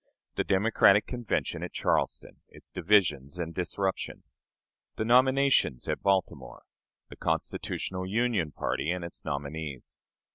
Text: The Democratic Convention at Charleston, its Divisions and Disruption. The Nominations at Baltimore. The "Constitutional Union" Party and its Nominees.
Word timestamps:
The 0.33 0.43
Democratic 0.43 1.05
Convention 1.05 1.61
at 1.61 1.73
Charleston, 1.73 2.37
its 2.49 2.71
Divisions 2.71 3.37
and 3.37 3.53
Disruption. 3.53 4.23
The 4.95 5.05
Nominations 5.05 5.87
at 5.87 6.01
Baltimore. 6.01 6.63
The 7.09 7.17
"Constitutional 7.17 8.07
Union" 8.07 8.51
Party 8.51 8.89
and 8.89 9.05
its 9.05 9.23
Nominees. 9.23 9.99